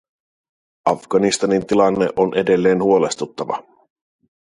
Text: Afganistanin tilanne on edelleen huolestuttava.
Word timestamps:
Afganistanin 0.85 1.65
tilanne 1.67 2.09
on 2.17 2.33
edelleen 2.33 2.81
huolestuttava. 2.83 3.63